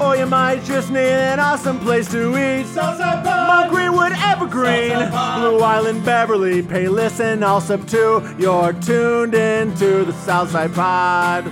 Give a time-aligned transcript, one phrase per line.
[0.00, 2.66] Or you might just need an awesome place to eat.
[2.66, 3.48] Southside Pod.
[3.48, 5.10] Mount Greenwood, Evergreen.
[5.10, 8.22] Blue Island, Beverly, Palos, and Alsip too.
[8.40, 11.50] You're tuned into the Southside Pod.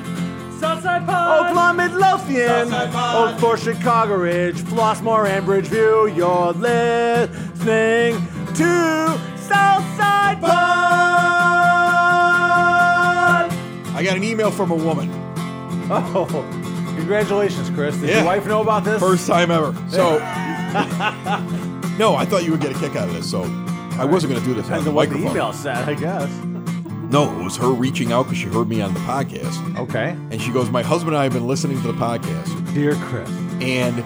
[0.61, 1.47] Southside Pod.
[1.47, 3.35] Oak Lawn, Midlothian, Southside Pod.
[3.35, 6.17] Oak Forest, Chicago Ridge, Flossmoor, and Bridgeview.
[6.17, 8.21] You're listening
[8.55, 10.53] to Southside Pod.
[13.93, 15.11] I got an email from a woman.
[15.89, 16.27] Oh,
[17.07, 17.97] congratulations, Chris.
[17.99, 18.17] Did Yeah.
[18.17, 19.01] your wife know about this?
[19.01, 19.73] First time ever.
[19.89, 20.19] So,
[21.99, 23.31] no, I thought you would get a kick out of this.
[23.31, 23.43] So,
[23.99, 25.37] I wasn't going to do this on Depends the on what the microphone.
[25.37, 26.29] email said, I guess.
[27.11, 30.11] No, it was her reaching out because she heard me on the podcast, Okay.
[30.33, 33.31] and she goes, "My husband and I have been listening to the podcast, Dear Chris.
[33.61, 34.03] and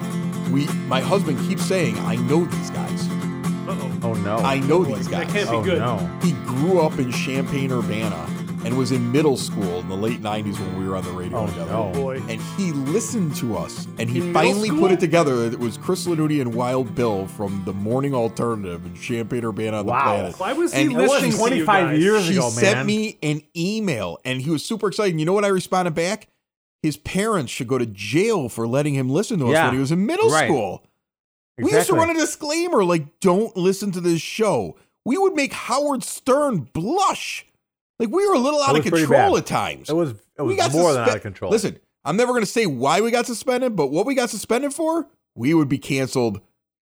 [0.53, 3.07] we, my husband keeps saying, I know these guys.
[4.03, 4.37] Oh, no.
[4.37, 5.33] I know these That guys.
[5.33, 5.79] can't be oh, good.
[5.79, 5.97] no.
[6.21, 8.27] He grew up in Champaign Urbana
[8.71, 11.39] and was in middle school in the late '90s when we were on the radio
[11.39, 11.71] Oh, together.
[11.71, 11.91] no.
[11.93, 12.21] Boy.
[12.29, 16.07] and he listened to us and he In finally put it together it was chris
[16.07, 20.03] Lanuti and wild bill from the morning alternative in champaign urbana on the Wow.
[20.03, 22.51] planet Why was he And was listening 25 years she ago, man.
[22.51, 25.49] He sent me an email and he was super excited and you know what i
[25.49, 26.27] responded back
[26.81, 29.65] his parents should go to jail for letting him listen to us Yeah.
[29.65, 30.45] when he was in middle Right.
[30.47, 30.83] school
[31.57, 35.51] we used to run a disclaimer like don't listen to this show we would make
[35.51, 37.45] howard stern blush
[38.01, 40.93] like we were a little out of control at times It was it was more
[40.93, 41.51] than out of control.
[41.51, 44.73] Listen, I'm never going to say why we got suspended, but what we got suspended
[44.73, 46.41] for, we would be canceled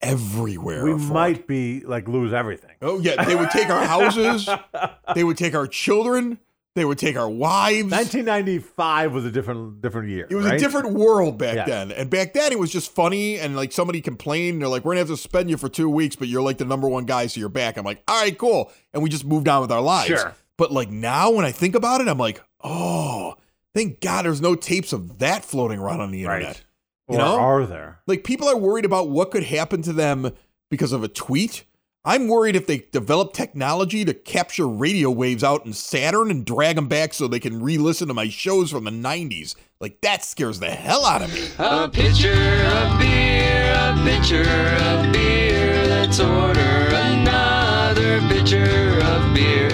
[0.00, 0.84] everywhere.
[0.84, 0.96] we it.
[0.96, 2.72] might be like lose everything.
[2.82, 4.48] Oh yeah, they would take our houses,
[5.14, 6.38] they would take our children,
[6.74, 7.90] they would take our wives.
[7.90, 10.26] 1995 was a different different year.
[10.30, 10.54] it was right?
[10.54, 11.64] a different world back Yeah.
[11.66, 13.38] then, and back then it was just funny.
[13.38, 16.16] And like somebody complained, they're like, "We're gonna have to suspend you for two weeks,
[16.16, 18.72] but you're like the number one guy, so you're back." I'm like, "All right, cool,"
[18.92, 20.08] and we just moved on with our lives.
[20.08, 20.34] Sure.
[20.56, 23.34] But like now, when I think about it, I'm like, "Oh,
[23.74, 26.64] thank God, there's no tapes of that floating around on the internet." right.
[27.08, 27.36] You or know?
[27.38, 28.00] are there?
[28.06, 30.32] Like people are worried about what could happen to them
[30.70, 31.64] because of a tweet.
[32.06, 36.76] I'm worried if they develop technology to capture radio waves out in Saturn and drag
[36.76, 39.54] them back so they can re-listen to my shows from the 90s.
[39.80, 41.48] Like that scares the hell out of me.
[41.58, 45.86] A pitcher of beer, a pitcher of beer.
[45.88, 49.70] Let's order another pitcher of beer.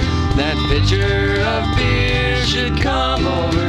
[0.80, 3.59] Pitcher of beer should come over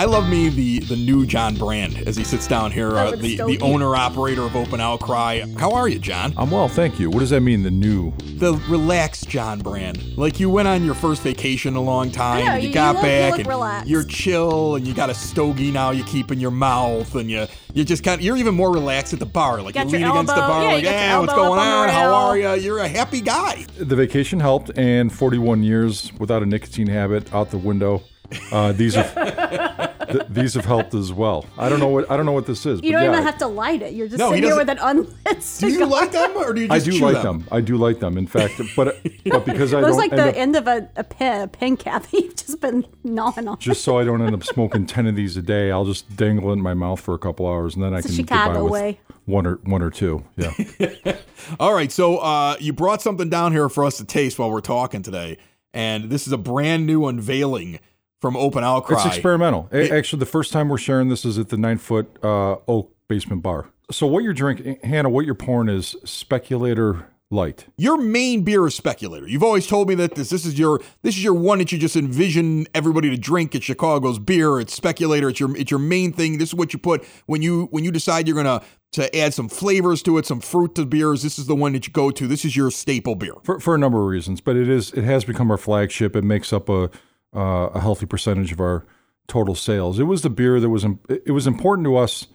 [0.00, 3.36] I love me the the new John Brand as he sits down here, uh, the
[3.36, 5.42] the owner operator of Open Outcry.
[5.58, 6.32] How are you, John?
[6.38, 7.10] I'm well, thank you.
[7.10, 8.14] What does that mean, the new?
[8.38, 10.16] The relaxed John Brand.
[10.16, 12.92] Like you went on your first vacation a long time, Yeah, and you, you- got
[12.92, 13.90] you look- you back look and relaxed.
[13.90, 17.46] you're chill, and you got a stogie now you keep in your mouth, and you
[17.74, 19.60] you just kind of you're even more relaxed at the bar.
[19.60, 21.60] Like Got you your lean against the bar, yeah, like, got your hey, what's going
[21.60, 21.88] on on?
[21.90, 22.54] How are you?
[22.54, 23.66] You're a happy guy.
[23.76, 28.02] The vacation helped, and 41 years without a nicotine habit out the window.
[28.50, 29.12] Uh, these have
[30.12, 31.46] th- these have helped as well.
[31.58, 32.80] I don't know what I don't know what this is.
[32.82, 33.94] You but don't yeah, even have to light it.
[33.94, 36.60] You're just No, sitting here with doesn't- an unlit Do you like them, or do
[36.62, 37.46] you just I do chew like them.
[37.52, 38.18] I do like them.
[38.18, 40.66] In fact, but but because I It looks don't like end the up, end of
[40.66, 43.58] a, a, pen, a pen cap that you've just been gnawing on.
[43.58, 46.50] just so I don't end up smoking 10 of these a day, I'll just dangle
[46.50, 48.36] it in my mouth for a couple hours, and then I can the get by
[48.36, 49.00] Chicago with way.
[49.26, 50.24] one or one or two.
[50.36, 50.52] Yeah.
[51.60, 54.60] All right, so uh, you brought something down here for us to taste while we're
[54.60, 55.38] talking today,
[55.72, 57.80] and this is a brand new unveiling
[58.20, 58.96] from Open Outcry.
[58.96, 59.68] It's experimental.
[59.72, 62.94] A- Actually, the first time we're sharing this is at the nine foot uh, oak
[63.08, 63.68] basement bar.
[63.90, 67.66] So what you're drinking, Hannah, what you're pouring is speculator light.
[67.76, 69.26] Your main beer is Speculator.
[69.28, 71.78] You've always told me that this this is your this is your one that you
[71.78, 74.60] just envision everybody to drink at Chicago's beer.
[74.60, 75.28] It's Speculator.
[75.28, 76.38] It's your it's your main thing.
[76.38, 78.62] This is what you put when you when you decide you're gonna
[78.92, 81.22] to add some flavors to it, some fruit to beers.
[81.22, 82.26] This is the one that you go to.
[82.26, 83.34] This is your staple beer.
[83.44, 86.16] for, for a number of reasons, but it is it has become our flagship.
[86.16, 86.90] It makes up a
[87.34, 88.84] uh, a healthy percentage of our
[89.28, 89.98] total sales.
[89.98, 92.26] It was the beer that was it was important to us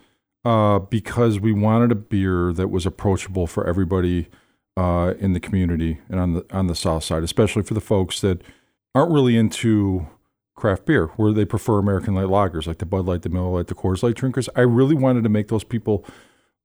[0.46, 4.28] uh, because we wanted a beer that was approachable for everybody
[4.78, 8.22] uh, in the community and on the on the south side, especially for the folks
[8.22, 8.42] that
[8.94, 10.08] aren't really into
[10.56, 13.68] craft beer, where they prefer American light lagers like the Bud Light, the Miller Lite,
[13.68, 14.48] the Coors Light drinkers.
[14.56, 16.06] I really wanted to make those people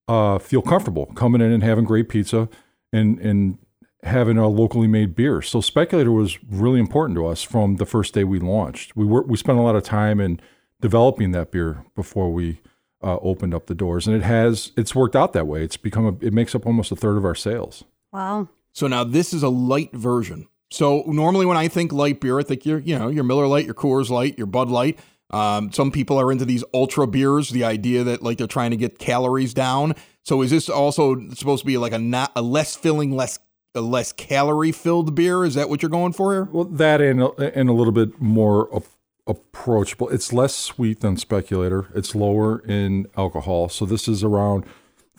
[0.06, 2.48] uh, feel comfortable coming in and having great pizza
[2.92, 3.58] and and
[4.02, 5.42] having a locally made beer.
[5.42, 8.96] So Speculator was really important to us from the first day we launched.
[8.96, 10.40] We were we spent a lot of time in
[10.80, 12.60] developing that beer before we
[13.02, 14.72] uh, opened up the doors, and it has.
[14.76, 15.62] It's worked out that way.
[15.62, 16.24] It's become a.
[16.24, 17.84] It makes up almost a third of our sales.
[18.12, 18.48] Wow.
[18.72, 20.48] So now this is a light version.
[20.70, 23.66] So normally when I think light beer, I think your you know your Miller Lite,
[23.66, 24.98] your Coors Light, your Bud Light.
[25.30, 27.50] Um, some people are into these ultra beers.
[27.50, 29.94] The idea that like they're trying to get calories down.
[30.24, 33.38] So is this also supposed to be like a not a less filling, less
[33.74, 35.44] a less calorie filled beer?
[35.44, 36.44] Is that what you're going for here?
[36.44, 38.84] Well, that and and a little bit more ap-
[39.26, 40.08] approachable.
[40.08, 41.88] It's less sweet than Speculator.
[41.94, 43.68] It's lower in alcohol.
[43.68, 44.64] So this is around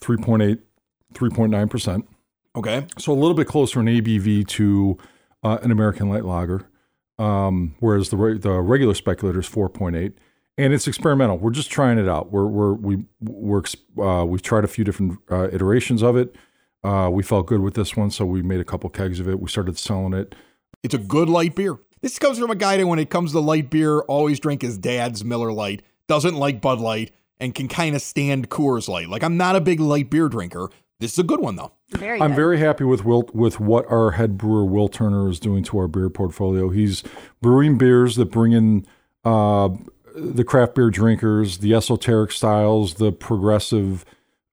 [0.02, 0.60] 3.8,
[1.14, 2.08] 3.9 percent.
[2.56, 2.86] Okay.
[2.98, 4.98] So a little bit closer in ABV to
[5.44, 6.68] uh, an American light lager,
[7.18, 10.14] um, whereas the re- the regular speculator is 4.8,
[10.58, 11.38] and it's experimental.
[11.38, 12.32] We're just trying it out.
[12.32, 13.64] We're, we're we we're
[13.98, 16.36] uh, we've tried a few different uh, iterations of it.
[16.84, 19.40] Uh, we felt good with this one, so we made a couple kegs of it.
[19.40, 20.36] We started selling it.
[20.84, 21.78] It's a good light beer.
[22.02, 24.78] This comes from a guy that, when it comes to light beer, always drink his
[24.78, 29.08] dad's Miller Lite, doesn't like Bud Light, and can kind of stand Coors Light.
[29.10, 30.70] Like, I'm not a big light beer drinker.
[31.00, 31.72] This is a good one, though.
[31.90, 32.36] Very I'm good.
[32.36, 35.88] very happy with Will, with what our head brewer Will Turner is doing to our
[35.88, 36.70] beer portfolio.
[36.70, 37.04] He's
[37.42, 38.86] brewing beers that bring in
[39.24, 39.70] uh,
[40.16, 44.06] the craft beer drinkers, the esoteric styles, the progressive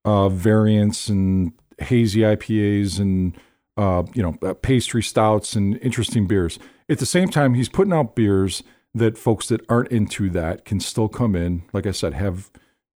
[0.05, 3.37] uh, variants, and hazy IPAs, and
[3.77, 6.59] uh, you know uh, pastry stouts and interesting beers.
[6.89, 10.79] At the same time, he's putting out beers that folks that aren't into that can
[10.79, 11.63] still come in.
[11.73, 12.51] Like I said, have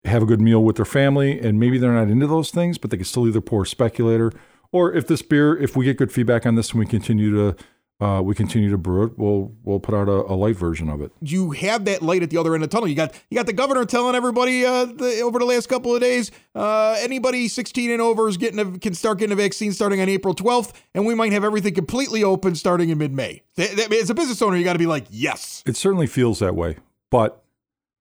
[0.05, 2.91] have a good meal with their family, and maybe they're not into those things, but
[2.91, 4.33] they can still either pour speculator,
[4.73, 7.57] or if this beer, if we get good feedback on this and we continue to
[8.03, 11.01] uh, we continue to brew it, we'll we'll put out a, a light version of
[11.01, 11.13] it.
[11.21, 12.89] you have that light at the other end of the tunnel.
[12.89, 16.01] You got you got the governor telling everybody uh, the, over the last couple of
[16.01, 20.01] days, uh, anybody 16 and over is getting a, can start getting a vaccine starting
[20.01, 23.43] on April 12th, and we might have everything completely open starting in mid-May.
[23.57, 25.63] Th- th- As a business owner, you got to be like, yes.
[25.65, 26.79] It certainly feels that way,
[27.11, 27.45] but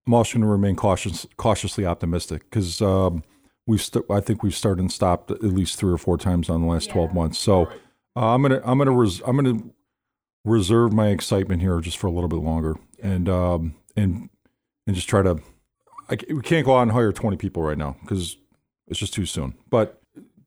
[0.07, 3.24] I'm also going to remain cautious, cautiously optimistic because um,
[3.68, 6.62] we've st- I think we've started and stopped at least three or four times on
[6.62, 7.38] the last 12 months.
[7.38, 7.68] So
[8.15, 9.59] uh, I'm gonna I'm gonna res- I'm gonna
[10.44, 14.30] reserve my excitement here just for a little bit longer and um, and
[14.88, 15.40] and just try to.
[16.10, 18.36] I, we can't go out and hire 20 people right now because
[18.88, 19.56] it's just too soon.
[19.70, 20.02] But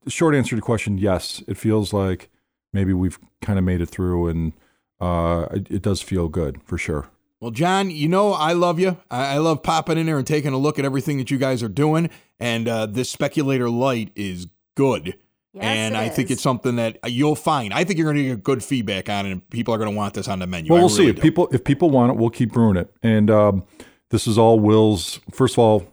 [0.04, 2.28] the short answer to the question, yes, it feels like
[2.72, 4.52] maybe we've kind of made it through, and
[5.00, 7.08] uh, it, it does feel good for sure.
[7.40, 8.98] Well, John, you know I love you.
[9.10, 11.68] I, love popping in there and taking a look at everything that you guys are
[11.68, 14.46] doing, and uh, this speculator light is
[14.76, 15.16] good.
[15.54, 17.72] Yes, and it I think it's something that you'll find.
[17.72, 19.96] I think you're going to get good feedback on it, and people are going to
[19.96, 20.72] want this on the menu.
[20.72, 21.22] Well, I we'll see if do.
[21.22, 22.92] people if people want it, we'll keep brewing it.
[23.04, 23.64] And um,
[24.10, 25.20] this is all Will's.
[25.30, 25.86] First of all,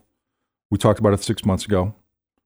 [0.70, 1.94] we talked about it six months ago.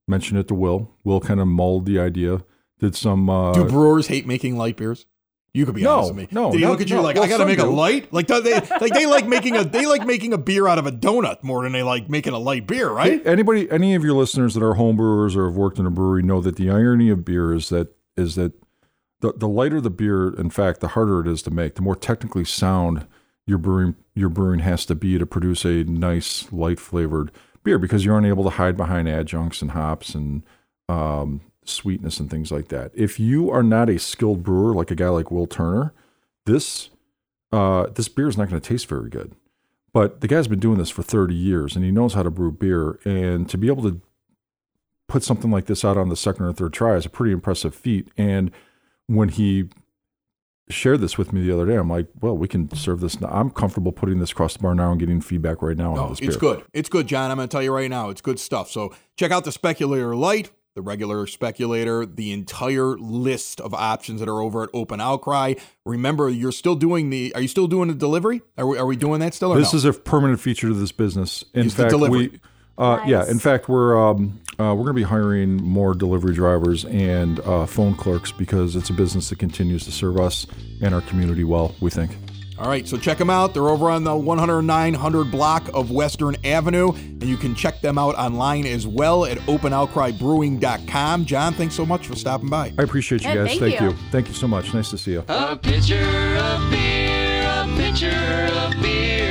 [0.07, 0.91] Mentioned it to Will.
[1.03, 2.43] Will kind of mulled the idea.
[2.79, 3.29] Did some.
[3.29, 5.07] Uh, Do brewers hate making light beers?
[5.57, 6.27] You could be No, honest with me.
[6.31, 7.01] no, Did he not- look at you no.
[7.01, 8.13] like Well, I got to make a light?
[8.13, 8.35] Like they
[8.81, 11.63] like they like making a they like making a beer out of a donut more
[11.63, 13.25] than they like making a light beer, right?
[13.25, 16.21] Anybody, any of your listeners that are home brewers or have worked in a brewery
[16.21, 18.53] know that the irony of beer is that is that
[19.21, 21.73] the the lighter the beer, in fact, the harder it is to make.
[21.73, 23.07] The more technically sound
[23.47, 27.31] your brewing your brewing has to be to produce a nice light flavored
[27.63, 30.43] beer because you're unable to hide behind adjuncts and hops and
[30.87, 32.91] um, sweetness and things like that.
[32.93, 35.93] If you are not a skilled brewer like a guy like Will Turner,
[36.45, 36.89] this
[37.51, 39.33] uh, this beer is not going to taste very good.
[39.93, 42.51] But the guy's been doing this for 30 years and he knows how to brew
[42.51, 42.99] beer.
[43.05, 44.01] And to be able to
[45.07, 47.73] put something like this out on the second or third try is a pretty impressive
[47.73, 48.09] feat.
[48.17, 48.51] And
[49.07, 49.69] when he
[50.69, 53.19] shared this with me the other day, I'm like, well, we can serve this.
[53.21, 53.29] Now.
[53.29, 56.11] I'm comfortable putting this across the bar now and getting feedback right now on No,
[56.11, 56.31] it's beer.
[56.37, 56.63] good.
[56.73, 57.31] It's good, John.
[57.31, 58.69] I'm going to tell you right now, it's good stuff.
[58.69, 64.29] So check out the Speculator Light, the regular Speculator, the entire list of options that
[64.29, 65.55] are over at Open Outcry.
[65.85, 67.33] Remember, you're still doing the.
[67.33, 68.43] Are you still doing the delivery?
[68.59, 69.53] Are we, are we doing that still?
[69.53, 69.77] Or This no?
[69.77, 71.43] is a permanent feature to this business.
[71.55, 72.27] In Is the fact, delivery.
[72.27, 72.39] we,
[72.77, 76.85] uh, yeah, in fact, we're um, uh, we're going to be hiring more delivery drivers
[76.85, 80.45] and uh, phone clerks because it's a business that continues to serve us
[80.83, 81.73] and our community well.
[81.81, 82.11] We think.
[82.59, 83.53] All right, so check them out.
[83.53, 88.15] They're over on the 10900 block of Western Avenue, and you can check them out
[88.15, 91.25] online as well at openoutcrybrewing.com.
[91.25, 92.73] John, thanks so much for stopping by.
[92.77, 93.59] I appreciate you Yeah, guys.
[93.59, 93.87] thank you.
[93.89, 93.95] you.
[94.11, 94.73] Thank you so much.
[94.73, 95.23] Nice to see you.
[95.27, 95.99] A pitcher
[96.39, 99.26] of beer, a pitcher of beer.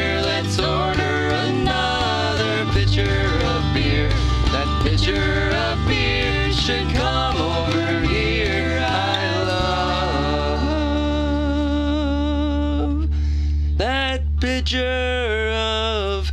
[14.67, 16.33] Pitcher of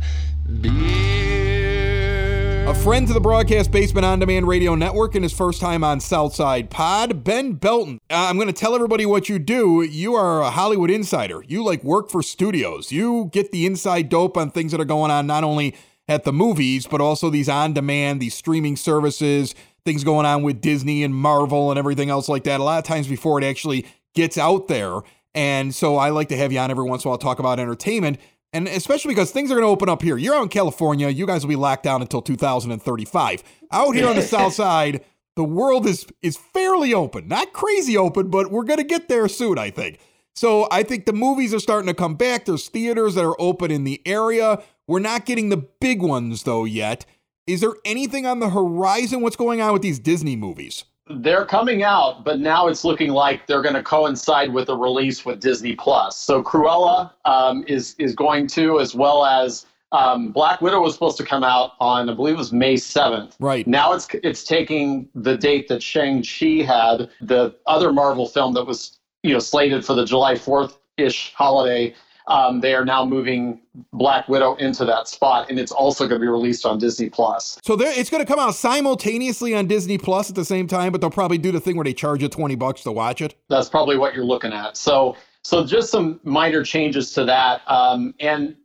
[0.60, 2.66] beer.
[2.66, 6.00] A friend to the Broadcast Basement On Demand Radio Network and his first time on
[6.00, 8.00] Southside Pod, Ben Belton.
[8.10, 9.82] Uh, I'm going to tell everybody what you do.
[9.82, 11.44] You are a Hollywood insider.
[11.46, 12.90] You like work for studios.
[12.90, 15.76] You get the inside dope on things that are going on not only
[16.08, 20.60] at the movies, but also these on demand, these streaming services, things going on with
[20.60, 22.58] Disney and Marvel and everything else like that.
[22.58, 25.02] A lot of times before it actually gets out there.
[25.34, 27.58] And so I like to have you on every once in a while talk about
[27.58, 28.18] entertainment.
[28.52, 30.16] And especially because things are going to open up here.
[30.16, 31.08] You're out in California.
[31.08, 33.42] You guys will be locked down until 2035.
[33.72, 37.26] Out here on the South Side, the world is is fairly open.
[37.26, 39.98] Not crazy open, but we're going to get there soon, I think.
[40.36, 42.44] So I think the movies are starting to come back.
[42.44, 44.62] There's theaters that are open in the area.
[44.86, 47.06] We're not getting the big ones though yet.
[47.46, 49.20] Is there anything on the horizon?
[49.20, 50.84] What's going on with these Disney movies?
[51.08, 55.26] They're coming out, but now it's looking like they're going to coincide with a release
[55.26, 56.16] with Disney Plus.
[56.16, 61.16] So Cruella um, is is going to, as well as um, Black Widow was supposed
[61.18, 63.36] to come out on, I believe it was May seventh.
[63.38, 63.66] Right.
[63.66, 68.64] now, it's it's taking the date that Shang Chi had, the other Marvel film that
[68.64, 71.94] was you know slated for the July fourth ish holiday.
[72.26, 73.60] Um, they are now moving
[73.92, 77.58] Black Widow into that spot, and it's also going to be released on Disney Plus.
[77.62, 80.92] So there, it's going to come out simultaneously on Disney Plus at the same time,
[80.92, 83.34] but they'll probably do the thing where they charge you 20 bucks to watch it.
[83.48, 84.76] that's probably what you're looking at.
[84.76, 87.60] So, so just some minor changes to that.
[87.66, 88.56] Um, and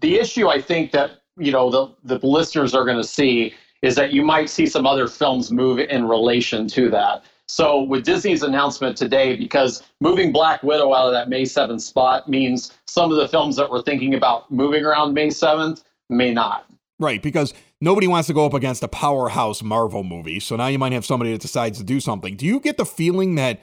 [0.00, 3.94] the issue I think that you know the the listeners are going to see is
[3.94, 7.24] that you might see some other films move in relation to that.
[7.48, 12.28] So with Disney's announcement today, because moving Black Widow out of that May 7th spot
[12.28, 16.66] means some of the films that we're thinking about moving around May 7th may not.
[17.00, 20.40] Right, because nobody wants to go up against a powerhouse Marvel movie.
[20.40, 22.36] So now you might have somebody that decides to do something.
[22.36, 23.60] Do you get the feeling that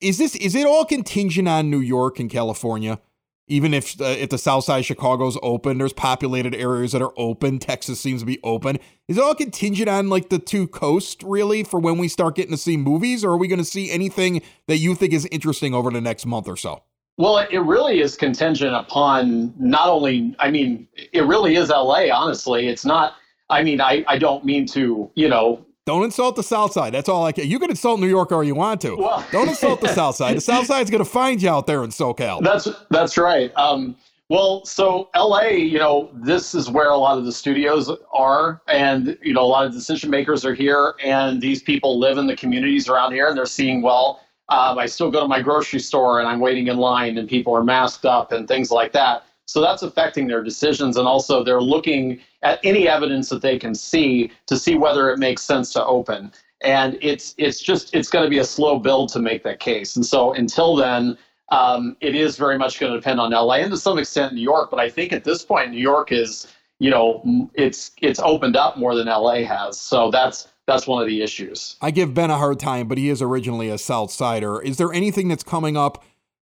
[0.00, 3.00] is this is it all contingent on New York and California?
[3.46, 7.12] Even if uh, if the South Side of Chicago's open, there's populated areas that are
[7.16, 7.58] open.
[7.58, 8.78] Texas seems to be open.
[9.06, 12.52] Is it all contingent on like the two coasts really for when we start getting
[12.52, 15.74] to see movies, or are we going to see anything that you think is interesting
[15.74, 16.82] over the next month or so?
[17.16, 22.66] Well, it really is contingent upon not only, I mean, it really is LA, honestly.
[22.66, 23.14] It's not,
[23.50, 26.94] I mean, I, I don't mean to, you know, Don't insult the South Side.
[26.94, 27.46] That's all I can.
[27.46, 28.96] You can insult New York all you want to.
[28.96, 30.36] Well- Don't insult the South Side.
[30.36, 32.42] The South Side's going to find you out there in SoCal.
[32.42, 33.52] That's that's right.
[33.56, 33.96] Um,
[34.30, 39.18] well, so LA, you know, this is where a lot of the studios are, and
[39.22, 42.36] you know, a lot of decision makers are here, and these people live in the
[42.36, 44.20] communities around here, and they're seeing well.
[44.48, 47.54] Um, I still go to my grocery store, and I'm waiting in line, and people
[47.54, 49.24] are masked up, and things like that.
[49.46, 52.18] So that's affecting their decisions, and also they're looking
[52.62, 56.32] any evidence that they can see to see whether it makes sense to open.
[56.62, 59.96] And it's it's just it's going to be a slow build to make that case.
[59.96, 61.18] And so until then,
[61.50, 64.40] um, it is very much going to depend on LA and to some extent New
[64.40, 64.70] York.
[64.70, 66.46] But I think at this point, New York is,
[66.78, 69.78] you know, it's it's opened up more than LA has.
[69.78, 71.76] So that's that's one of the issues.
[71.82, 74.60] I give Ben a hard time, but he is originally a South Sider.
[74.62, 76.02] Is there anything that's coming up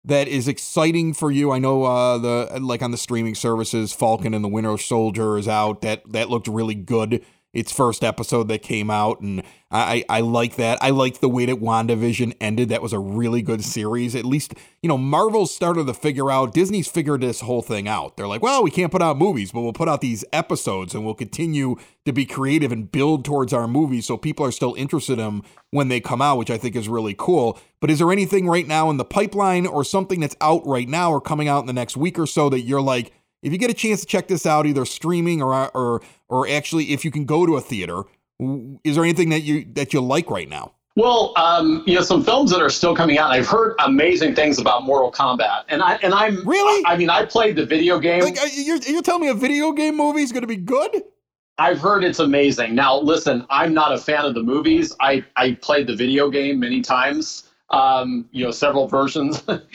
[0.07, 1.51] that is exciting for you?
[1.51, 5.47] I know uh, the like on the streaming services, Falcon and the Winter Soldier is
[5.47, 5.81] out.
[5.81, 7.23] That that looked really good.
[7.57, 10.77] Its first episode that came out, and I, I like that.
[10.79, 12.69] I like the way that WandaVision ended.
[12.69, 14.13] That was a really good series.
[14.13, 18.15] At least, you know, Marvel's started to figure out, Disney's figured this whole thing out.
[18.15, 21.03] They're like, well, we can't put out movies, but we'll put out these episodes and
[21.03, 25.13] we'll continue to be creative and build towards our movies so people are still interested
[25.13, 27.59] in them when they come out, which I think is really cool.
[27.81, 31.11] But is there anything right now in the pipeline or something that's out right now
[31.11, 33.69] or coming out in the next week or so that you're like, if you get
[33.69, 37.25] a chance to check this out, either streaming or or or actually if you can
[37.25, 38.03] go to a theater,
[38.83, 40.73] is there anything that you that you like right now?
[40.95, 43.29] Well, um, you know, some films that are still coming out.
[43.29, 46.83] I've heard amazing things about Mortal Kombat, and I and I'm Really?
[46.87, 48.21] I mean, I played the video game.
[48.21, 51.03] Like uh, you're you're telling me a video game movie is going to be good?
[51.59, 52.75] I've heard it's amazing.
[52.75, 54.95] Now, listen, I'm not a fan of the movies.
[54.99, 59.67] I, I played the video game many times, um, you know, several versions, but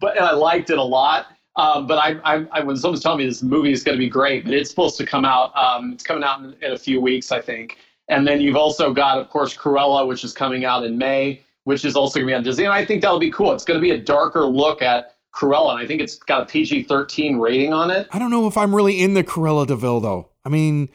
[0.00, 1.26] but and I liked it a lot.
[1.56, 4.08] Um, but I, I, I, when someone's telling me this movie is going to be
[4.08, 5.54] great, but it's supposed to come out.
[5.56, 7.78] Um, it's coming out in, in a few weeks, I think.
[8.08, 11.84] And then you've also got, of course, Cruella, which is coming out in May, which
[11.84, 12.64] is also going to be on Disney.
[12.64, 13.52] And I think that'll be cool.
[13.52, 16.46] It's going to be a darker look at Cruella, and I think it's got a
[16.46, 18.06] PG-13 rating on it.
[18.12, 20.28] I don't know if I'm really in the Cruella de Vil though.
[20.44, 20.90] I mean,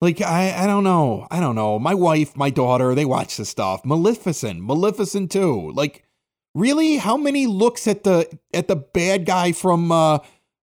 [0.00, 1.26] like I I don't know.
[1.30, 1.78] I don't know.
[1.78, 3.84] My wife, my daughter, they watch this stuff.
[3.84, 5.72] Maleficent, Maleficent too.
[5.72, 6.04] Like
[6.54, 10.18] really, how many looks at the at the bad guy from uh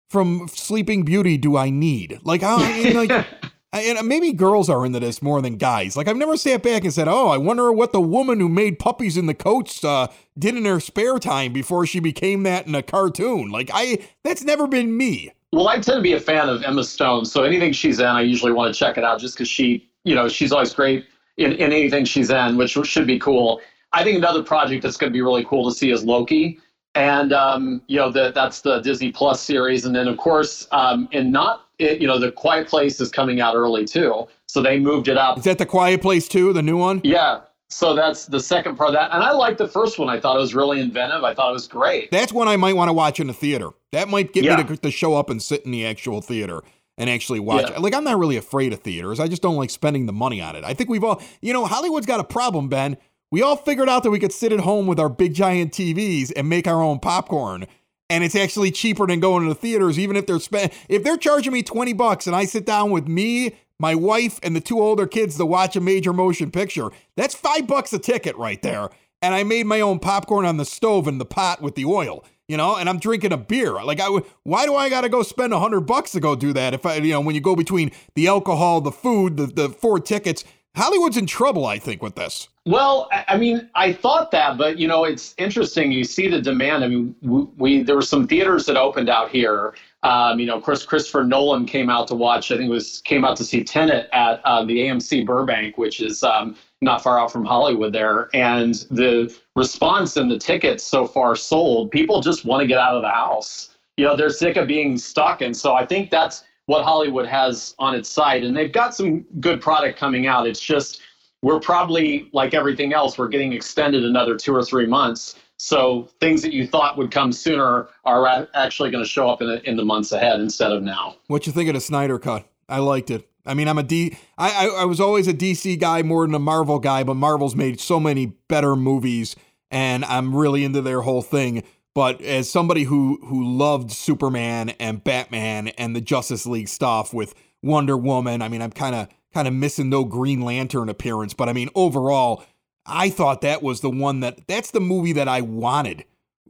[0.09, 2.19] from Sleeping Beauty do I need?
[2.23, 3.25] Like how I mean, like
[3.73, 5.97] and maybe girls are into this more than guys.
[5.97, 8.79] Like I've never sat back and said, "Oh, I wonder what the woman who made
[8.79, 12.75] puppies in the coats uh, did in her spare time before she became that in
[12.75, 15.31] a cartoon." Like I, that's never been me.
[15.51, 18.21] Well, I tend to be a fan of Emma Stone, so anything she's in, I
[18.21, 21.05] usually want to check it out just because she, you know, she's always great
[21.37, 23.61] in, in anything she's in, which should be cool.
[23.95, 26.59] I think another project that's going to be really cool to see is Loki.
[26.95, 31.09] and um, you know the, that's the Disney Plus series, and then of course, um,
[31.11, 34.79] and not it, you know the Quiet Place is coming out early too, so they
[34.79, 35.37] moved it up.
[35.37, 37.01] Is that the Quiet Place too, the new one?
[37.03, 40.07] Yeah, so that's the second part of that, and I liked the first one.
[40.09, 41.23] I thought it was really inventive.
[41.23, 42.11] I thought it was great.
[42.11, 43.71] That's one I might want to watch in the theater.
[43.91, 44.57] That might get Yeah.
[44.57, 46.61] me to, to show up and sit in the actual theater
[46.97, 47.69] and actually watch.
[47.69, 47.75] Yeah.
[47.75, 47.81] it.
[47.81, 49.19] Like I'm not really afraid of theaters.
[49.19, 50.63] I just don't like spending the money on it.
[50.63, 52.95] I think we've all, you know, Hollywood's got a problem, Ben.
[53.31, 56.31] We all figured out that we could sit at home with our big giant TVs
[56.35, 57.65] and make our own popcorn.
[58.09, 61.17] And it's actually cheaper than going to the theaters, even if they're spend if they're
[61.17, 64.79] charging me 20 bucks and I sit down with me, my wife, and the two
[64.79, 66.89] older kids to watch a major motion picture.
[67.17, 68.89] That's five bucks a ticket right there.
[69.23, 72.23] And I made my own popcorn on the stove in the pot with the oil,
[72.47, 73.71] you know, and I'm drinking a beer.
[73.83, 76.75] Like I why do I gotta go spend a hundred bucks to go do that?
[76.75, 79.99] If I you know, when you go between the alcohol, the food, the, the four
[79.99, 80.43] tickets,
[80.75, 82.49] Hollywood's in trouble, I think, with this.
[82.65, 85.91] Well, I- mean, I thought that, but you know, it's interesting.
[85.91, 86.83] You see the demand.
[86.83, 89.73] I mean, we, we there were some theaters that opened out here.
[90.03, 92.51] Um, you know, of course, Christopher Nolan came out to watch.
[92.51, 96.01] I think it was came out to see Tenet at uh, the AMC Burbank, which
[96.01, 98.29] is um, not far out from Hollywood there.
[98.33, 102.95] And the response and the tickets so far sold, people just want to get out
[102.95, 103.69] of the house.
[103.97, 107.75] You know, they're sick of being stuck, and so I think that's what Hollywood has
[107.79, 108.43] on its side.
[108.43, 110.47] And they've got some good product coming out.
[110.47, 111.01] It's just
[111.41, 115.35] we're probably like everything else, we're getting extended another two or three months.
[115.57, 119.47] So things that you thought would come sooner are actually going to show up in
[119.47, 121.15] the, in the months ahead instead of now.
[121.27, 122.47] What you think of the Snyder cut?
[122.67, 123.29] I liked it.
[123.45, 124.17] I mean, I'm a D.
[124.37, 127.55] I, I I was always a DC guy more than a Marvel guy, but Marvel's
[127.55, 129.35] made so many better movies,
[129.69, 131.63] and I'm really into their whole thing.
[131.95, 137.33] But as somebody who who loved Superman and Batman and the Justice League stuff with
[137.63, 141.33] Wonder Woman, I mean, I'm kind of kind of missing no Green Lantern appearance.
[141.33, 142.43] But I mean, overall,
[142.85, 146.03] I thought that was the one that that's the movie that I wanted,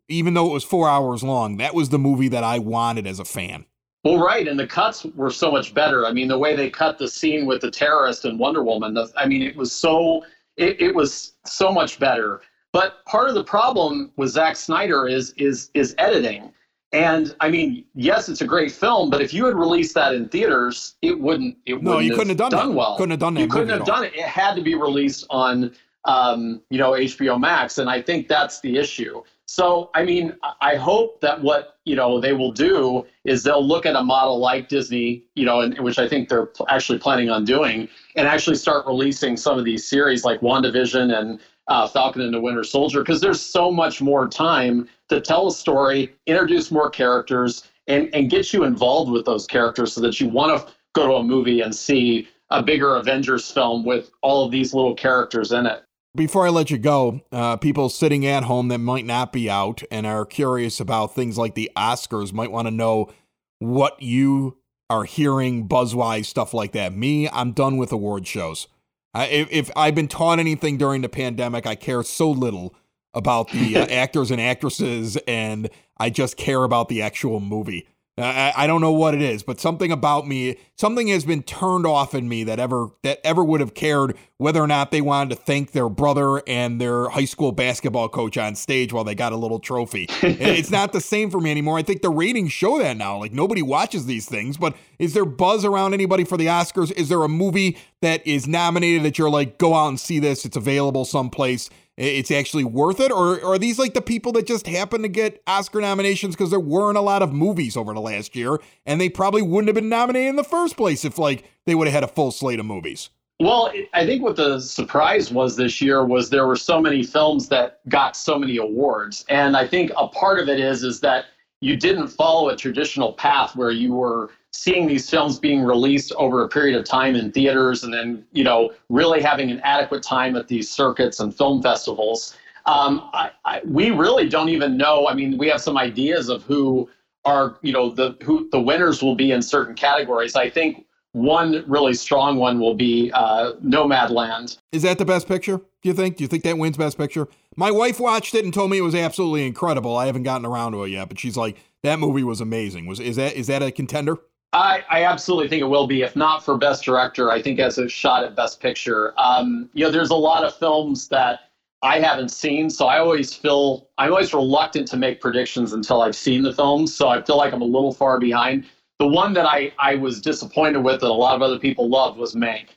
[0.09, 1.57] even though it was four hours long.
[1.57, 3.65] That was the movie that I wanted as a fan.
[4.03, 6.05] Well, right, and the cuts were so much better.
[6.05, 9.11] I mean, the way they cut the scene with the terrorist and Wonder Woman, the,
[9.17, 10.23] I mean, it was so
[10.57, 12.41] it, it was so much better.
[12.75, 16.51] But part of the problem with Zack Snyder is is is editing.
[16.91, 20.27] And I mean, yes, it's a great film, but if you had released that in
[20.27, 21.55] theaters, it wouldn't.
[21.65, 22.75] It No, wouldn't you couldn't have done that.
[22.75, 22.97] well.
[22.97, 24.13] Couldn't have done that You couldn't have done it.
[24.13, 25.71] It had to be released on,
[26.03, 29.23] um, you know, HBO Max, and I think that's the issue.
[29.47, 33.65] So, I mean, I- I hope that what you know they will do is they'll
[33.65, 37.29] look at a model like Disney, you know, and which I think they're actually planning
[37.29, 42.21] on doing, and actually start releasing some of these series like WandaVision and uh, Falcon
[42.21, 46.71] and the Winter Soldier, because there's so much more time to tell a story, introduce
[46.71, 50.73] more characters, and and get you involved with those characters so that you want to
[50.93, 54.95] go to a movie and see a bigger Avengers film with all of these little
[54.95, 55.83] characters in it.
[56.15, 59.83] Before I let you go, uh, people sitting at home that might not be out
[59.91, 63.11] and are curious about things like the Oscars might want to know
[63.59, 64.57] what you
[64.89, 66.95] are hearing buzzwise stuff like that.
[66.95, 68.67] Me, I'm done with award shows.
[69.15, 72.75] I, if, if I've been taught anything during the pandemic, I care so little
[73.13, 77.87] about the uh, actors and actresses, and I just care about the actual movie.
[78.17, 81.85] I, I don't know what it is, but something about me, something has been turned
[81.85, 85.31] off in me that ever that ever would have cared whether or not they wanted
[85.31, 89.33] to thank their brother and their high school basketball coach on stage while they got
[89.33, 90.07] a little trophy.
[90.21, 91.77] it's not the same for me anymore.
[91.77, 93.17] I think the ratings show that now.
[93.17, 96.93] Like nobody watches these things, but is there buzz around anybody for the Oscars?
[96.93, 100.45] Is there a movie that is nominated that you're like, go out and see this?
[100.45, 103.11] It's available someplace it's actually worth it?
[103.11, 106.49] Or, or are these like the people that just happen to get oscar nominations because
[106.49, 109.75] there weren't a lot of movies over the last year and they probably wouldn't have
[109.75, 112.59] been nominated in the first place if like they would have had a full slate
[112.59, 113.09] of movies?
[113.39, 117.49] Well, I think what the surprise was this year was there were so many films
[117.49, 121.25] that got so many awards, and I think a part of it is is that
[121.59, 124.29] you didn't follow a traditional path where you were
[124.65, 128.43] seeing these films being released over a period of time in theaters, and then you
[128.43, 132.35] know really having an adequate time at these circuits and film festivals.
[132.65, 135.07] Um, I, I, we really don't even know.
[135.07, 136.89] I mean, we have some ideas of who
[137.25, 140.35] are you know the who the winners will be in certain categories.
[140.35, 144.57] I think one really strong one will be uh, Nomadland.
[144.71, 147.29] is that the best picture do you think do you think that wins best picture
[147.55, 150.73] my wife watched it and told me it was absolutely incredible i haven't gotten around
[150.73, 153.63] to it yet but she's like that movie was amazing was is that is that
[153.63, 154.17] a contender
[154.55, 156.01] I, I absolutely think it will be.
[156.01, 159.13] If not for Best Director, I think as a shot at Best Picture.
[159.19, 163.33] Um, you know, there's a lot of films that I haven't seen, so I always
[163.33, 166.95] feel I'm always reluctant to make predictions until I've seen the films.
[166.95, 168.65] So I feel like I'm a little far behind.
[168.97, 172.17] The one that I, I was disappointed with that a lot of other people loved
[172.17, 172.67] was Mank.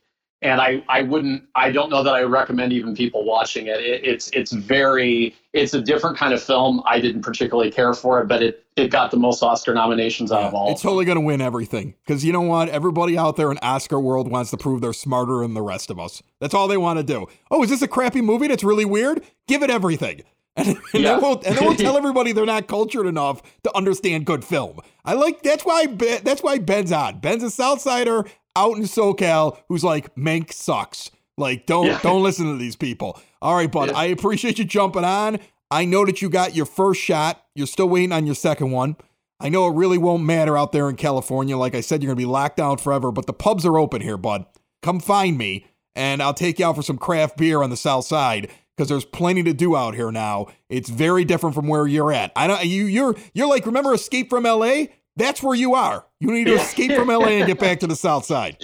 [0.40, 3.80] And I, I wouldn't I don't know that I recommend even people watching it.
[3.80, 4.04] it.
[4.04, 6.82] It's it's very it's a different kind of film.
[6.86, 10.44] I didn't particularly care for it, but it it got the most Oscar nominations out
[10.44, 10.70] of all.
[10.70, 12.68] It's totally going to win everything because you know what?
[12.68, 15.98] Everybody out there in Oscar world wants to prove they're smarter than the rest of
[15.98, 16.22] us.
[16.40, 17.26] That's all they want to do.
[17.50, 19.22] Oh, is this a crappy movie that's really weird?
[19.48, 20.22] Give it everything.
[20.58, 21.12] And, and Yeah.
[21.12, 24.80] then we'll and then we'll tell everybody they're not cultured enough to understand good film.
[25.04, 27.20] I like that's why that's why Ben's on.
[27.20, 31.10] Ben's a Southsider out in SoCal who's like Mank sucks.
[31.36, 32.00] Like don't Yeah.
[32.02, 33.18] don't listen to these people.
[33.40, 33.90] All right, bud.
[33.92, 35.38] I appreciate you jumping on.
[35.70, 37.44] I know that you got your first shot.
[37.54, 38.96] You're still waiting on your second one.
[39.40, 41.56] I know it really won't matter out there in California.
[41.56, 44.00] Like I said, you're going to be locked down forever, but the pubs are open
[44.00, 44.46] here, bud.
[44.82, 48.06] Come find me, and I'll take you out for some craft beer on the south
[48.06, 50.46] side because there's plenty to do out here now.
[50.68, 52.32] It's very different from where you're at.
[52.34, 54.86] I don't you you're you're like remember Escape from LA?
[55.16, 56.06] That's where you are.
[56.20, 58.56] You need to escape from LA and get back to the south side.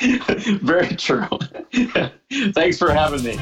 [0.62, 1.28] very true.
[2.54, 3.38] Thanks for having me.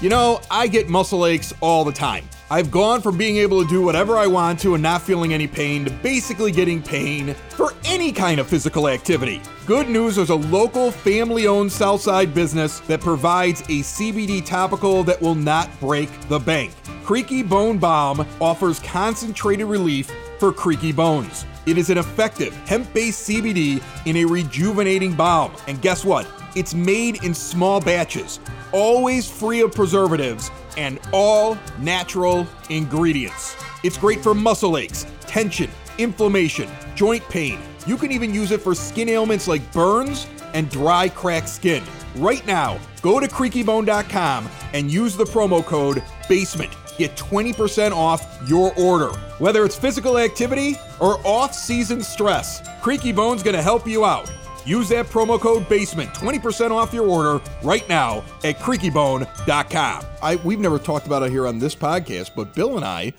[0.00, 2.28] You know, I get muscle aches all the time.
[2.50, 5.48] I've gone from being able to do whatever I want to and not feeling any
[5.48, 9.42] pain to basically getting pain for any kind of physical activity.
[9.66, 15.20] Good news there's a local family owned Southside business that provides a CBD topical that
[15.20, 16.72] will not break the bank.
[17.04, 21.44] Creaky Bone Balm offers concentrated relief for creaky bones.
[21.66, 25.52] It is an effective hemp based CBD in a rejuvenating balm.
[25.66, 26.26] And guess what?
[26.56, 28.40] It's made in small batches,
[28.72, 33.56] always free of preservatives, and all natural ingredients.
[33.84, 37.58] It's great for muscle aches, tension, inflammation, joint pain.
[37.86, 41.82] You can even use it for skin ailments like burns and dry, cracked skin.
[42.16, 46.74] Right now, go to creakybone.com and use the promo code BASEMENT.
[46.96, 49.08] Get 20% off your order.
[49.38, 54.30] Whether it's physical activity or off season stress, Creaky Bone's gonna help you out.
[54.66, 60.04] Use that promo code BASEMENT, 20% off your order right now at creakybone.com.
[60.22, 63.14] I, we've never talked about it here on this podcast, but Bill and I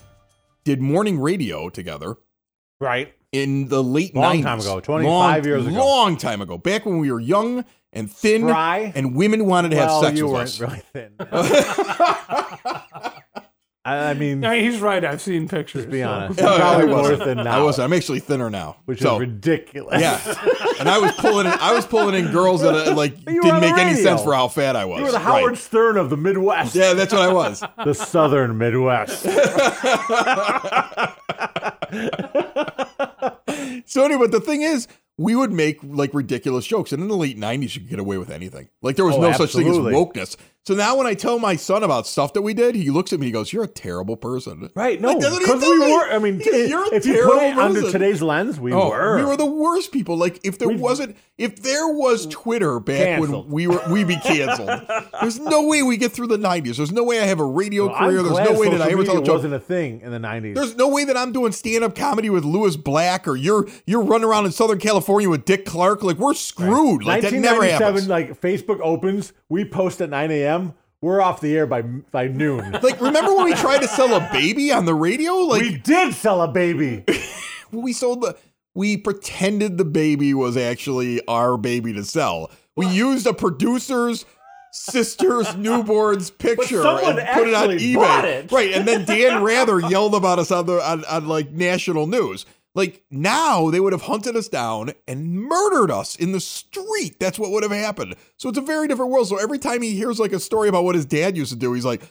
[0.64, 2.18] did morning radio together
[2.80, 3.14] Right.
[3.32, 4.44] in the late Long 90s.
[4.44, 5.76] time ago, 25 Long- years ago.
[5.78, 6.60] Long time ago.
[6.60, 8.92] Back when we were young and thin Spry.
[8.96, 10.60] and women wanted to have well, sex you with weren't us.
[10.60, 11.14] really thin.
[13.84, 15.04] I I mean, Yeah, he's right.
[15.04, 15.88] I've seen pictures.
[15.88, 17.80] be so- honest, Oh, you're yeah, probably more than now, I was.
[17.80, 18.78] I'm actually thinner now.
[18.86, 20.00] which so, is ridiculous.
[20.00, 20.20] Yeah,
[20.80, 21.48] and I was pulling.
[21.48, 23.96] In, I was pulling in girls that uh, like You didn't on the make any
[23.96, 25.00] sense for how fat I was.
[25.00, 25.24] you were the Right.
[25.42, 27.64] Howard Stern of the Midwest, Yeah, that's what I was.
[27.84, 29.26] the Southern Midwest.
[33.86, 37.18] So anyway, but the thing is, we would make like ridiculous jokes, and in the
[37.18, 38.70] late '90s, you could get away with anything.
[38.82, 39.94] Like there was Oh, no such thing as absolutely.
[39.94, 40.38] wokeness.
[40.68, 43.20] So now, when I tell my son about stuff that we did, he looks at
[43.20, 45.02] me, he goes, "You're a terrible person." Right?
[45.02, 45.92] No, Like, that's what he because told we me.
[45.92, 46.04] were.
[46.12, 49.18] I mean, "You're a if you put it terrible under today's lens, we Oh, were.
[49.18, 50.18] we were the worst people.
[50.18, 53.46] Like if there wasn't, if there was Twitter back Canceled.
[53.46, 54.70] when we were, we'd be canceled.
[55.20, 56.78] There's no way we get through the '90s.
[56.78, 58.22] There's no way I have a radio Well, I'm career.
[58.22, 59.34] There's glad no way that I ever tell a joke.
[59.38, 60.54] wasn't a thing in the '90s.
[60.54, 64.26] There's no way that I'm doing stand-up comedy with Lewis Black or you're you're running
[64.28, 66.04] around in Southern California with Dick Clark.
[66.04, 67.04] Like we're screwed.
[67.04, 68.08] Like that never happens.
[68.08, 70.51] like Facebook opens, we post at 9 a.m.
[71.02, 72.78] We're off the air by by noon.
[72.84, 75.34] Like remember when we tried to sell a baby on the radio?
[75.34, 77.04] Like we did sell a baby.
[77.72, 78.38] we sold the
[78.76, 82.52] we pretended the baby was actually our baby to sell.
[82.76, 84.26] We used a producer's
[84.72, 88.24] sister's newborn's picture and put it on eBay.
[88.24, 88.52] it.
[88.52, 88.72] Right.
[88.74, 92.46] And then Dan Rather yelled about us on the on, on like national news.
[92.74, 97.20] Like now they would have hunted us down and murdered us in the street.
[97.20, 98.16] That's what would have happened.
[98.38, 99.28] So it's a very different world.
[99.28, 101.74] So every time he hears like a story about what his dad used to do,
[101.74, 102.02] he's like,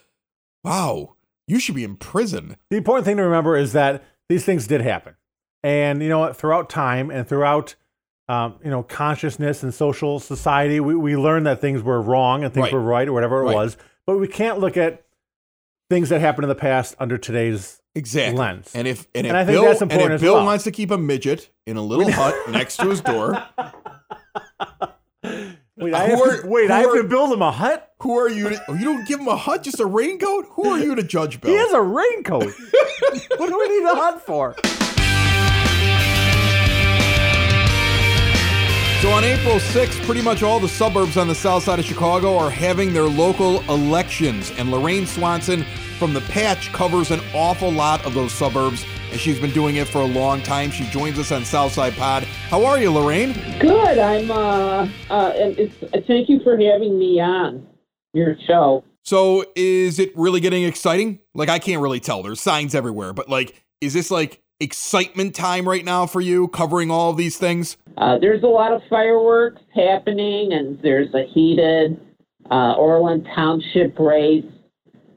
[0.62, 1.14] Wow,
[1.46, 2.56] you should be in prison.
[2.68, 5.14] the important thing to remember is that these things did happen,
[5.62, 6.36] and you know what?
[6.36, 7.74] Throughout time and throughout,
[8.28, 12.52] um, you know, consciousness and social society, we, we learned that things were wrong and
[12.54, 12.72] things Right.
[12.74, 13.54] were right or whatever it Right.
[13.54, 13.76] was.
[14.06, 15.02] But we can't look at
[15.88, 18.38] things that happened in the past under today's Exactly.
[18.38, 18.70] lens.
[18.74, 20.44] And if and if I think Bill that's and if Bill well.
[20.44, 23.32] wants to keep a midget in a little hut next to his door,
[25.76, 27.90] Wait, I have, are- to, wait, I have are- to build him a hut.
[28.00, 28.50] who are you?
[28.50, 30.44] To, oh, you don't give him a hut, just a raincoat.
[30.50, 31.50] Who are you to judge, Bill?
[31.50, 32.44] He has a raincoat.
[33.38, 34.54] what do we need a hut for?
[39.00, 42.36] So on April 6th, pretty much all the suburbs on the south side of Chicago
[42.36, 44.52] are having their local elections.
[44.58, 45.64] And Lorraine Swanson
[46.00, 49.86] from The Patch covers an awful lot of those suburbs, and she's been doing it
[49.86, 50.70] for a long time.
[50.70, 52.22] She joins us on Southside Pod.
[52.24, 53.34] How are you, Lorraine?
[53.60, 53.98] Good.
[53.98, 54.30] I'm.
[54.30, 55.74] Uh, uh, and it's.
[55.82, 57.66] Uh, thank you for having me on
[58.14, 58.82] your show.
[59.04, 61.18] So is it really getting exciting?
[61.34, 62.22] Like I can't really tell.
[62.22, 66.90] There's signs everywhere, but like, is this like excitement time right now for you covering
[66.90, 67.76] all of these things?
[67.98, 72.00] Uh, there's a lot of fireworks happening, and there's a heated
[72.50, 74.46] uh, Orland Township race.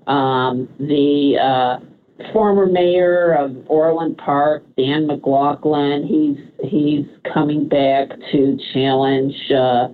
[0.08, 8.58] Um, the uh, former mayor of Orland Park, Dan McLaughlin, he's he's coming back to
[8.74, 9.88] challenge uh,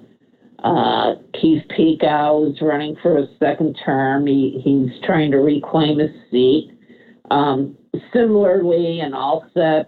[0.63, 4.27] uh, Keith Pekau, who's running for a second term.
[4.27, 6.71] He, he's trying to reclaim his seat.
[7.31, 7.77] Um,
[8.13, 9.85] similarly, in Alsip,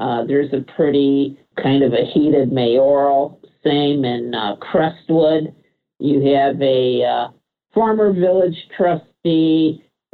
[0.00, 3.40] uh, there's a pretty kind of a heated mayoral.
[3.62, 5.54] Same in uh, Crestwood.
[5.98, 7.28] You have a uh,
[7.72, 9.06] former village trustee,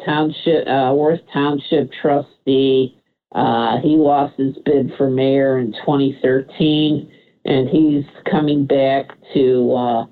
[0.04, 2.96] township, uh, Worth Township trustee.
[3.34, 7.10] Uh, he lost his bid for mayor in 2013,
[7.44, 10.06] and he's coming back to uh,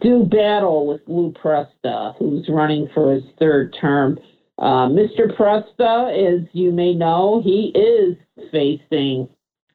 [0.00, 4.18] do battle with Lou Presta, who's running for his third term.
[4.58, 5.36] Uh, Mr.
[5.36, 8.16] Presta, as you may know, he is
[8.50, 9.28] facing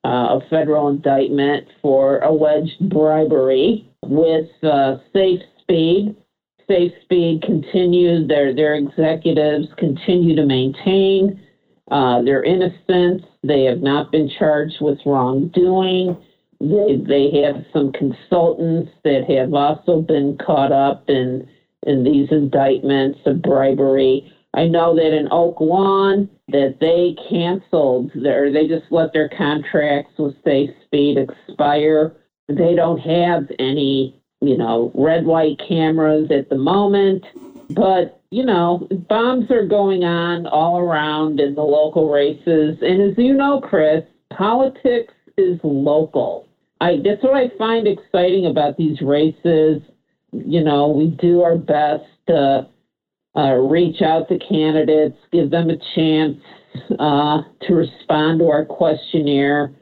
[0.03, 6.15] uh, a federal indictment for alleged bribery with uh, Safe Speed.
[6.67, 11.41] Safe Speed continues, their, their executives continue to maintain
[11.89, 13.23] uh, their innocence.
[13.43, 16.17] They have not been charged with wrongdoing.
[16.59, 21.47] They, they have some consultants that have also been caught up in,
[21.83, 24.31] in these indictments of bribery.
[24.53, 30.13] I know that in Oak Lawn that they canceled their they just let their contracts
[30.17, 32.17] with Safe Speed expire.
[32.49, 37.23] They don't have any, you know, red white cameras at the moment.
[37.69, 42.77] But, you know, bombs are going on all around in the local races.
[42.81, 44.03] And as you know, Chris,
[44.35, 46.47] politics is local.
[46.81, 49.81] I that's what I find exciting about these races.
[50.31, 52.67] You know, we do our best to
[53.35, 56.37] uh, reach out to candidates, give them a chance
[56.99, 59.73] uh, to respond to our questionnaire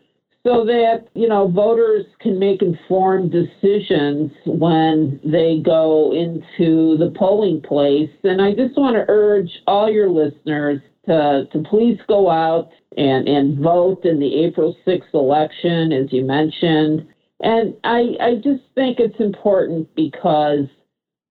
[0.45, 7.61] so that, you know, voters can make informed decisions when they go into the polling
[7.61, 8.09] place.
[8.23, 13.27] And I just want to urge all your listeners to, to please go out and,
[13.27, 17.05] and vote in the April 6th election, as you mentioned.
[17.41, 20.65] And I, I just think it's important because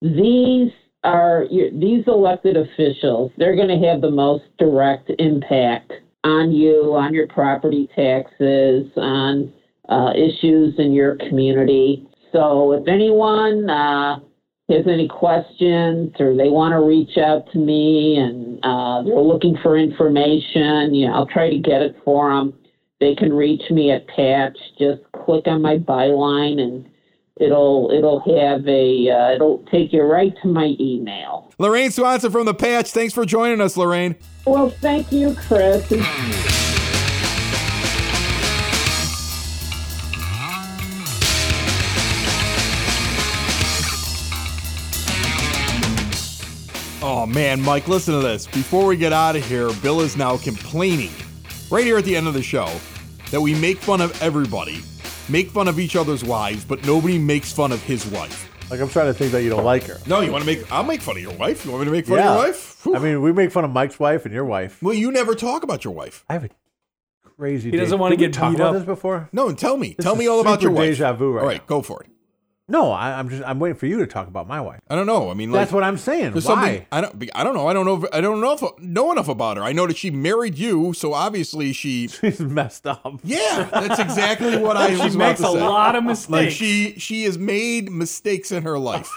[0.02, 0.70] these
[1.04, 5.92] are these elected officials, they're going to have the most direct impact
[6.28, 9.52] on you, on your property taxes, on
[9.88, 12.06] uh, issues in your community.
[12.32, 14.20] So if anyone uh,
[14.68, 19.56] has any questions or they want to reach out to me and uh, they're looking
[19.62, 22.52] for information, you know, I'll try to get it for them.
[23.00, 24.58] They can reach me at Patch.
[24.78, 26.86] Just click on my byline and
[27.40, 31.52] it'll it'll have a uh, it'll take you right to my email.
[31.58, 32.90] Lorraine Swanson from the Patch.
[32.90, 34.16] Thanks for joining us, Lorraine.
[34.46, 35.92] Well, thank you, Chris.
[47.00, 48.46] Oh man, Mike, listen to this.
[48.46, 51.12] Before we get out of here, Bill is now complaining
[51.70, 52.68] right here at the end of the show
[53.30, 54.82] that we make fun of everybody,
[55.30, 58.50] make fun of each other's wives, but nobody makes fun of his wife.
[58.70, 59.98] Like I'm trying to think that you don't like her.
[60.06, 60.70] No, you want to make?
[60.70, 61.64] I'll make fun of your wife.
[61.64, 62.30] You want me to make fun Yeah.
[62.30, 62.84] of your wife?
[62.84, 62.96] Whew.
[62.96, 64.82] I mean, we make fun of Mike's wife and your wife.
[64.82, 66.24] well, you never talk about your wife.
[66.28, 66.50] I have a
[67.24, 67.70] crazy.
[67.70, 68.74] He doesn't day- wanna Did get talk beat about up.
[68.74, 69.28] this before.
[69.32, 69.94] No, and tell me.
[69.96, 70.90] This tell is me all about your super wife.
[70.90, 71.64] deja vu right all right, now.
[71.66, 72.10] go for it.
[72.70, 74.80] No, I, I'm just I'm waiting for you to talk about my wife.
[74.90, 75.30] I don't know.
[75.30, 76.34] I mean, like, That's what I'm saying.
[76.34, 76.40] Why?
[76.40, 77.30] something I don't.
[77.34, 77.66] I don't know.
[77.66, 78.04] I don't know.
[78.04, 79.62] If, I don't know if know enough about her.
[79.62, 82.08] I know that she married you, so obviously she.
[82.20, 83.20] She's messed up.
[83.24, 85.60] Yeah, that's exactly what I was She about makes a say.
[85.60, 86.28] lot of mistakes.
[86.30, 89.08] Like she she has made mistakes in her life.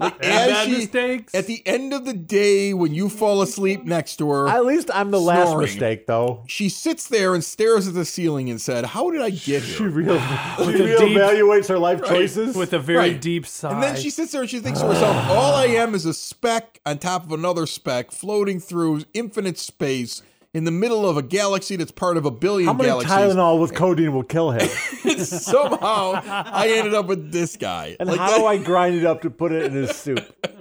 [0.00, 1.34] Like as bad she mistakes.
[1.34, 4.90] at the end of the day when you fall asleep next to her, At least
[4.92, 5.66] I'm the last Snoring.
[5.66, 6.42] mistake, though.
[6.46, 9.78] she sits there and stares at the ceiling and said, "How did I get She
[9.78, 12.56] here?" real, she a deep- reevaluates her life choices.
[12.56, 13.20] with a very Right.
[13.20, 13.72] deep sigh.
[13.72, 16.14] And then she sits there and she thinks to herself, "All I am is a
[16.14, 20.22] speck on top of another speck, floating through infinite space."
[20.54, 23.60] In the middle of a galaxy that's part of a billion How many galaxies, Tylenol
[23.60, 24.66] with codeine will kill him?
[25.18, 27.96] somehow I ended up with this guy.
[28.00, 30.20] And Like how that- do I grind it up to put it in his soup?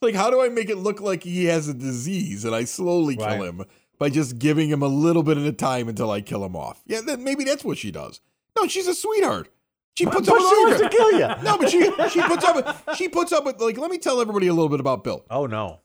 [0.00, 3.14] Like, how do I make it look like he has a disease and I slowly
[3.14, 3.40] kill Right.
[3.40, 3.62] him
[4.00, 6.82] by just giving him a little bit at a time until I kill him off?
[6.86, 8.20] Yeah, then maybe that's what she does.
[8.58, 9.48] No, she's a sweetheart.
[9.96, 11.28] She puts But up she with wants to kill you.
[11.44, 13.78] No, but she she puts up with she puts up with like.
[13.78, 15.24] Let me tell everybody a little bit about Bill.
[15.30, 15.82] Oh no,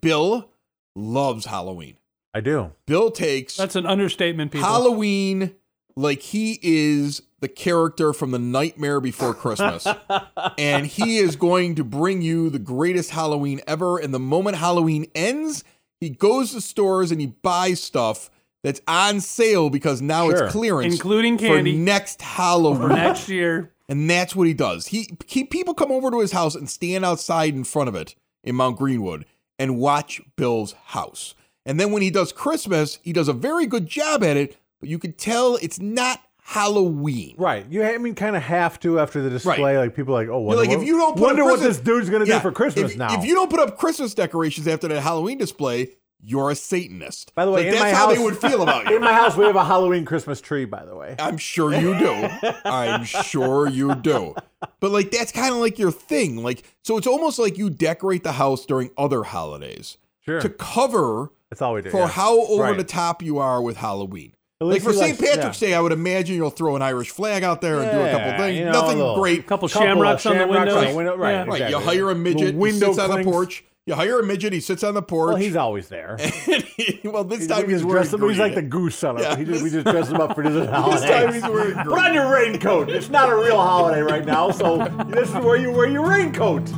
[0.00, 0.50] Bill
[0.96, 1.96] loves Halloween.
[2.32, 2.72] I do.
[2.86, 4.66] Bill takes That's an understatement, people.
[4.68, 5.54] Halloween
[5.96, 9.86] like he is the character from the Nightmare Before Christmas.
[10.58, 13.98] and he is going to bring you the greatest Halloween ever.
[13.98, 15.64] And the moment Halloween ends,
[16.00, 18.30] he goes to stores and he buys stuff
[18.62, 20.44] that's on sale because now Sure.
[20.44, 21.72] it's clearance, Including candy.
[21.72, 22.82] for next Halloween.
[22.82, 23.72] For next year.
[23.88, 24.86] And that's what he does.
[24.86, 28.14] He, he people come over to his house and stand outside in front of it
[28.44, 29.24] in Mount Greenwood
[29.58, 31.34] and watch Bill's house.
[31.66, 34.88] And then when he does Christmas, he does a very good job at it, but
[34.88, 37.34] you can tell it's not Halloween.
[37.38, 37.66] Right.
[37.70, 39.60] You, I mean, kind of have to after the display.
[39.60, 39.76] Right.
[39.78, 41.58] Like people are like, oh, wonder, like if what- you don't put wonder up what
[41.58, 43.18] Christmas- this dude's gonna Yeah, do for Christmas if, now.
[43.18, 45.90] If you don't put up Christmas decorations after that Halloween display,
[46.22, 47.34] you're a Satanist.
[47.34, 48.96] by the way, Like, in that's my how house, they would feel about you.
[48.96, 50.64] In my house, we have a Halloween Christmas tree.
[50.66, 52.28] By the way, I'm sure you do.
[52.64, 54.34] I'm sure you do.
[54.80, 56.42] But like that's kind of like your thing.
[56.42, 60.40] Like so it's almost like you decorate the house during other holidays sure.
[60.40, 61.90] to cover That's all we do.
[61.90, 62.06] for yeah.
[62.08, 62.76] how over Right.
[62.76, 64.34] the top you are with Halloween.
[64.60, 65.18] At Like for St.
[65.20, 67.98] like- Patrick's Day, I would imagine you'll throw an Irish flag out there and do
[67.98, 68.58] a couple Yeah, things.
[68.58, 69.46] you know, Nothing little- great.
[69.46, 71.44] Couple Couple of shamrocks on the shamrocks on the window, right, Yeah.
[71.46, 73.64] Right, you hire a midget, Little he window sits on the porch.
[73.86, 75.28] You hire a midget, he sits on the porch.
[75.28, 76.16] Well, he's always there.
[77.04, 78.84] well, this He's, time he's, he's, wearing dressed up, he's like the green.
[78.84, 79.22] goose seller.
[79.22, 81.00] Yeah, he just, we just dress him up for this holiday.
[81.00, 81.86] This time he's wearing green.
[81.86, 82.90] Put on your raincoat.
[82.90, 84.76] It's not a real holiday right now, so
[85.08, 86.68] this is where you wear your raincoat.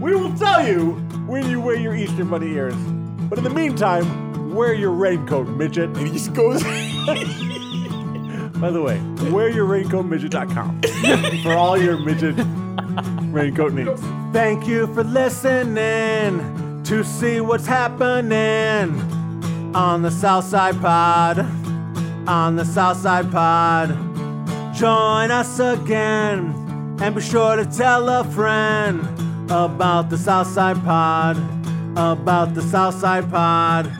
[0.00, 0.92] We will tell you
[1.28, 2.74] when you wear your Easter bunny ears.
[3.28, 5.90] But in the meantime, wear your raincoat, midget.
[5.90, 6.62] And he just goes.
[8.58, 8.98] By the way,
[9.30, 10.82] wearyourraincoatmidget.com
[11.42, 12.34] for all your midget
[13.32, 14.00] raincoat needs.
[14.32, 19.00] Thank you for listening to see what's happening
[19.76, 21.38] on the Southside Pod.
[22.26, 23.90] On the Southside Pod.
[24.74, 29.00] Join us again and be sure to tell a friend
[29.50, 31.36] about the Southside Pod.
[31.98, 33.90] About the Southside Pod.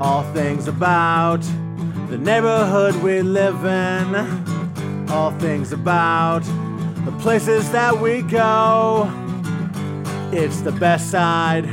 [0.00, 1.40] All things about
[2.08, 5.08] the neighborhood we live in.
[5.08, 6.40] All things about
[7.04, 9.08] the places that we go.
[10.32, 11.64] It's the best side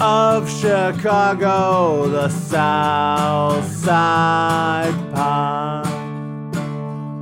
[0.00, 5.86] of Chicago, the South Side Pod.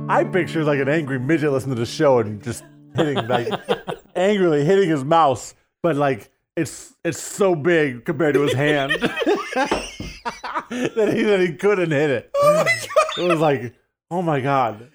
[0.09, 2.63] I picture like an angry midget listening to the show and just
[2.95, 3.49] hitting like
[4.15, 8.91] angrily hitting his mouse, but like it's it's so big compared to his hand
[9.53, 12.31] that he that he couldn't hit it.
[12.35, 12.65] Oh
[13.17, 13.73] it was like,
[14.11, 14.89] oh my god.